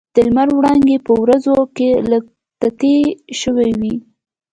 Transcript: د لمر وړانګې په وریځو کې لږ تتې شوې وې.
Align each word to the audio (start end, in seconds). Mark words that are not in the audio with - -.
د 0.15 0.15
لمر 0.27 0.47
وړانګې 0.57 0.97
په 1.05 1.11
وریځو 1.21 1.57
کې 1.75 1.89
لږ 2.11 2.23
تتې 2.61 2.95
شوې 3.39 3.69
وې. 3.79 3.95